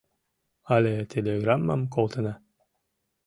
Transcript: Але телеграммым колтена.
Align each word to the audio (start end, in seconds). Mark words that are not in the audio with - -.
Але 0.75 0.93
телеграммым 1.11 1.81
колтена. 1.93 2.33